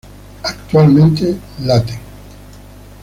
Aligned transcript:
Actualmente, 0.41 1.37
Late! 1.59 1.99